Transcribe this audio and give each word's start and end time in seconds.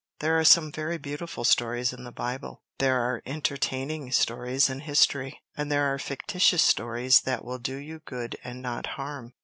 There 0.19 0.39
are 0.39 0.43
some 0.43 0.71
very 0.71 0.97
beautiful 0.97 1.43
stories 1.43 1.93
in 1.93 2.05
the 2.05 2.11
Bible; 2.11 2.63
there 2.79 2.99
are 3.01 3.21
entertaining 3.23 4.11
stories 4.11 4.67
in 4.67 4.79
history; 4.79 5.43
and 5.55 5.71
there 5.71 5.93
are 5.93 5.99
fictitious 5.99 6.63
stories 6.63 7.21
that 7.21 7.45
will 7.45 7.59
do 7.59 7.75
you 7.75 7.99
good 7.99 8.35
and 8.43 8.63
not 8.63 8.87
harm. 8.97 9.35